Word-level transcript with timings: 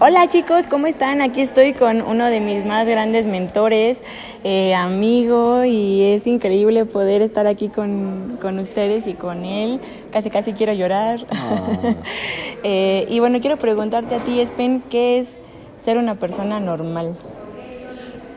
Hola 0.00 0.28
chicos, 0.28 0.66
¿cómo 0.66 0.86
están? 0.86 1.20
Aquí 1.20 1.40
estoy 1.40 1.74
con 1.74 2.02
uno 2.02 2.26
de 2.26 2.40
mis 2.40 2.64
más 2.64 2.86
grandes 2.86 3.26
mentores, 3.26 3.98
eh, 4.44 4.74
amigo, 4.74 5.64
y 5.64 6.02
es 6.02 6.26
increíble 6.26 6.84
poder 6.84 7.22
estar 7.22 7.46
aquí 7.46 7.68
con, 7.68 8.38
con 8.40 8.58
ustedes 8.58 9.06
y 9.06 9.14
con 9.14 9.44
él. 9.44 9.80
Casi, 10.10 10.30
casi 10.30 10.52
quiero 10.52 10.72
llorar. 10.72 11.26
Ah. 11.32 11.94
Eh, 12.62 13.06
y 13.08 13.20
bueno, 13.20 13.40
quiero 13.40 13.56
preguntarte 13.56 14.14
a 14.14 14.18
ti, 14.18 14.38
Espen, 14.38 14.82
¿qué 14.90 15.18
es 15.18 15.28
ser 15.80 15.96
una 15.96 16.16
persona 16.16 16.60
normal? 16.60 17.16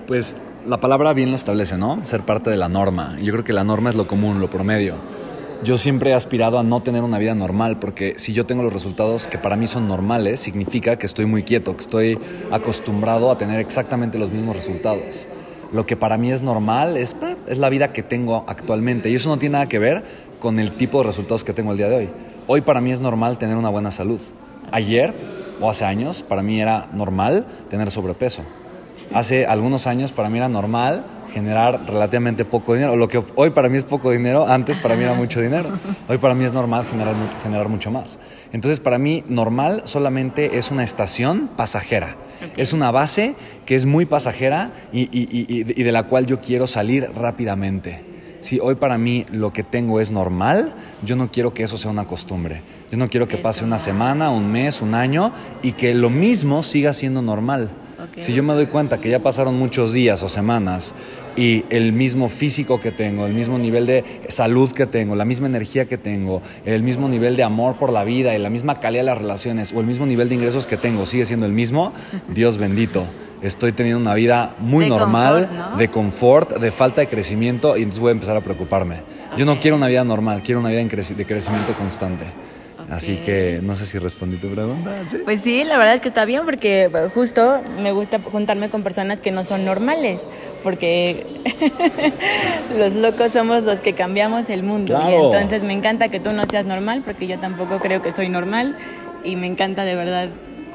Pues 0.07 0.37
la 0.65 0.79
palabra 0.79 1.11
bien 1.11 1.29
lo 1.29 1.35
establece, 1.35 1.77
¿no? 1.77 2.05
Ser 2.05 2.21
parte 2.21 2.49
de 2.49 2.55
la 2.55 2.69
norma. 2.69 3.17
Yo 3.21 3.33
creo 3.33 3.43
que 3.43 3.51
la 3.51 3.65
norma 3.65 3.89
es 3.89 3.97
lo 3.97 4.07
común, 4.07 4.39
lo 4.39 4.49
promedio. 4.49 4.95
Yo 5.61 5.77
siempre 5.77 6.11
he 6.11 6.13
aspirado 6.13 6.59
a 6.59 6.63
no 6.63 6.81
tener 6.81 7.03
una 7.03 7.19
vida 7.19 7.35
normal, 7.35 7.79
porque 7.79 8.15
si 8.17 8.33
yo 8.33 8.45
tengo 8.45 8.63
los 8.63 8.73
resultados 8.73 9.27
que 9.27 9.37
para 9.37 9.55
mí 9.55 9.67
son 9.67 9.87
normales, 9.87 10.39
significa 10.39 10.97
que 10.97 11.05
estoy 11.05 11.25
muy 11.25 11.43
quieto, 11.43 11.75
que 11.77 11.83
estoy 11.83 12.19
acostumbrado 12.51 13.31
a 13.31 13.37
tener 13.37 13.59
exactamente 13.59 14.19
los 14.19 14.31
mismos 14.31 14.55
resultados. 14.55 15.27
Lo 15.71 15.85
que 15.85 15.95
para 15.95 16.17
mí 16.17 16.31
es 16.31 16.41
normal 16.41 16.97
es, 16.97 17.15
es 17.47 17.57
la 17.57 17.69
vida 17.69 17.93
que 17.93 18.03
tengo 18.03 18.43
actualmente. 18.47 19.09
Y 19.09 19.15
eso 19.15 19.29
no 19.29 19.39
tiene 19.39 19.53
nada 19.53 19.67
que 19.67 19.79
ver 19.79 20.03
con 20.39 20.59
el 20.59 20.71
tipo 20.71 20.99
de 20.99 21.05
resultados 21.05 21.43
que 21.43 21.53
tengo 21.53 21.71
el 21.71 21.77
día 21.77 21.89
de 21.89 21.95
hoy. 21.95 22.09
Hoy 22.47 22.61
para 22.61 22.81
mí 22.81 22.91
es 22.91 22.99
normal 22.99 23.37
tener 23.37 23.55
una 23.55 23.69
buena 23.69 23.91
salud. 23.91 24.21
Ayer 24.71 25.13
o 25.61 25.69
hace 25.69 25.85
años 25.85 26.23
para 26.23 26.43
mí 26.43 26.59
era 26.59 26.89
normal 26.93 27.45
tener 27.69 27.89
sobrepeso. 27.89 28.43
Hace 29.13 29.45
algunos 29.45 29.87
años 29.87 30.11
para 30.11 30.29
mí 30.29 30.37
era 30.37 30.49
normal 30.49 31.05
generar 31.33 31.81
relativamente 31.87 32.45
poco 32.45 32.73
dinero. 32.75 32.95
Lo 32.95 33.07
que 33.07 33.21
hoy 33.35 33.49
para 33.49 33.67
mí 33.69 33.77
es 33.77 33.83
poco 33.83 34.11
dinero, 34.11 34.47
antes 34.47 34.77
para 34.77 34.95
mí 34.95 35.03
era 35.03 35.13
mucho 35.13 35.41
dinero. 35.41 35.69
Hoy 36.07 36.17
para 36.19 36.33
mí 36.35 36.45
es 36.45 36.53
normal 36.53 36.85
generar, 36.85 37.15
generar 37.41 37.69
mucho 37.69 37.89
más. 37.91 38.19
Entonces 38.51 38.79
para 38.79 38.97
mí 38.99 39.23
normal 39.27 39.81
solamente 39.85 40.57
es 40.57 40.71
una 40.71 40.83
estación 40.83 41.49
pasajera. 41.55 42.15
Es 42.57 42.73
una 42.73 42.91
base 42.91 43.35
que 43.65 43.75
es 43.75 43.85
muy 43.85 44.05
pasajera 44.05 44.71
y, 44.91 45.01
y- 45.11 45.27
y- 45.49 45.83
de 45.83 45.91
la 45.91 46.03
cual 46.03 46.25
yo 46.25 46.39
quiero 46.41 46.67
salir 46.67 47.09
rápidamente. 47.15 48.03
Si 48.41 48.59
hoy 48.59 48.75
para 48.75 48.97
mí 48.97 49.25
lo 49.31 49.53
que 49.53 49.63
tengo 49.63 50.01
es 50.01 50.11
normal, 50.11 50.73
yo 51.05 51.15
no 51.15 51.31
quiero 51.31 51.53
que 51.53 51.63
eso 51.63 51.77
sea 51.77 51.89
una 51.91 52.05
costumbre. 52.05 52.61
Yo 52.91 52.97
no 52.97 53.07
quiero 53.09 53.27
que 53.27 53.37
pase 53.37 53.63
una 53.63 53.79
semana, 53.79 54.29
un 54.29 54.51
mes, 54.51 54.81
un 54.81 54.93
año 54.95 55.31
y 55.61 55.71
que 55.71 55.93
lo 55.95 56.09
mismo 56.09 56.61
siga 56.61 56.91
siendo 56.93 57.21
normal. 57.21 57.69
Si 58.17 58.33
yo 58.33 58.43
me 58.43 58.53
doy 58.53 58.65
cuenta 58.65 58.97
que 58.99 59.09
ya 59.09 59.19
pasaron 59.19 59.57
muchos 59.57 59.93
días 59.93 60.21
o 60.23 60.27
semanas 60.27 60.93
y 61.35 61.65
el 61.69 61.93
mismo 61.93 62.29
físico 62.29 62.79
que 62.79 62.91
tengo, 62.91 63.25
el 63.25 63.33
mismo 63.33 63.57
nivel 63.57 63.85
de 63.85 64.03
salud 64.27 64.71
que 64.71 64.85
tengo, 64.85 65.15
la 65.15 65.25
misma 65.25 65.47
energía 65.47 65.85
que 65.85 65.97
tengo, 65.97 66.41
el 66.65 66.83
mismo 66.83 67.09
nivel 67.09 67.35
de 67.35 67.43
amor 67.43 67.77
por 67.77 67.91
la 67.91 68.03
vida 68.03 68.35
y 68.35 68.39
la 68.39 68.49
misma 68.49 68.75
calidad 68.75 69.01
de 69.01 69.05
las 69.07 69.17
relaciones 69.17 69.73
o 69.73 69.79
el 69.79 69.87
mismo 69.87 70.05
nivel 70.05 70.29
de 70.29 70.35
ingresos 70.35 70.65
que 70.65 70.77
tengo 70.77 71.05
sigue 71.05 71.25
siendo 71.25 71.45
el 71.45 71.53
mismo, 71.53 71.93
Dios 72.33 72.57
bendito. 72.57 73.05
Estoy 73.41 73.73
teniendo 73.73 73.99
una 73.99 74.13
vida 74.13 74.55
muy 74.59 74.85
De 74.85 74.89
normal, 74.89 75.49
confort, 75.49 75.71
¿no? 75.71 75.77
de 75.77 75.87
confort, 75.89 76.57
de 76.59 76.71
falta 76.71 77.01
de 77.01 77.07
crecimiento 77.07 77.75
y 77.75 77.79
entonces 77.79 77.99
voy 77.99 78.09
a 78.09 78.13
empezar 78.13 78.37
a 78.37 78.41
preocuparme. 78.41 78.97
Yo 79.35 79.45
no 79.45 79.59
quiero 79.59 79.75
una 79.75 79.87
vida 79.87 80.03
normal, 80.03 80.41
quiero 80.43 80.61
una 80.61 80.69
vida 80.69 80.81
de 80.81 81.25
crecimiento 81.25 81.73
constante. 81.73 82.25
Así 82.93 83.17
que 83.17 83.59
no 83.61 83.75
sé 83.75 83.85
si 83.85 83.97
respondí 83.97 84.37
tu 84.37 84.49
pregunta. 84.49 84.91
¿sí? 85.07 85.17
Pues 85.23 85.41
sí, 85.41 85.63
la 85.63 85.77
verdad 85.77 85.95
es 85.95 86.01
que 86.01 86.07
está 86.07 86.25
bien 86.25 86.45
porque 86.45 86.87
bueno, 86.91 87.09
justo 87.09 87.61
me 87.81 87.91
gusta 87.91 88.19
juntarme 88.19 88.69
con 88.69 88.83
personas 88.83 89.19
que 89.19 89.31
no 89.31 89.43
son 89.43 89.65
normales, 89.65 90.21
porque 90.63 91.25
los 92.77 92.93
locos 92.93 93.31
somos 93.31 93.63
los 93.63 93.81
que 93.81 93.93
cambiamos 93.93 94.49
el 94.49 94.63
mundo. 94.63 94.99
Y 95.09 95.13
entonces 95.13 95.63
me 95.63 95.73
encanta 95.73 96.09
que 96.09 96.19
tú 96.19 96.31
no 96.31 96.45
seas 96.45 96.65
normal, 96.65 97.01
porque 97.03 97.27
yo 97.27 97.37
tampoco 97.39 97.79
creo 97.79 98.01
que 98.01 98.11
soy 98.11 98.29
normal 98.29 98.75
y 99.23 99.35
me 99.35 99.47
encanta 99.47 99.83
de 99.85 99.95
verdad 99.95 100.29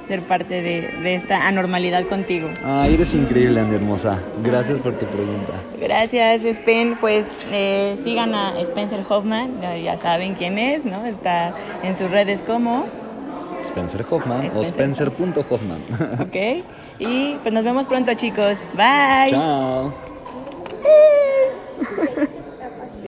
ser 0.07 0.23
parte 0.23 0.63
de, 0.63 0.89
de 1.03 1.15
esta 1.15 1.47
anormalidad 1.47 2.05
contigo. 2.07 2.49
Ay, 2.65 2.95
eres 2.95 3.15
increíble, 3.15 3.61
Andy 3.61 3.77
hermosa. 3.77 4.23
Gracias 4.43 4.79
por 4.81 4.95
tu 4.95 5.07
pregunta. 5.07 5.53
Gracias, 5.81 6.45
Spen. 6.45 6.97
Pues 7.01 7.27
eh, 7.53 7.97
sigan 8.03 8.35
a 8.35 8.59
Spencer 8.61 9.05
Hoffman, 9.09 9.61
ya, 9.83 9.97
saben 9.97 10.35
quién 10.35 10.59
es, 10.59 10.85
¿no? 10.85 11.05
Está 11.05 11.55
en 11.83 11.97
sus 11.97 12.11
redes 12.11 12.43
como, 12.43 12.87
Spencer 13.63 14.05
Hoffman 14.09 14.47
o 14.55 14.61
Spencer. 14.63 15.09
Spencer.Hoffman. 15.09 15.81
¿ok? 16.21 16.65
Y 16.99 17.35
pues 17.43 17.53
nos 17.53 17.65
vemos 17.65 17.87
pronto, 17.87 18.15
chicos. 18.15 18.65
Bye. 18.75 19.31
Chao. 19.31 19.95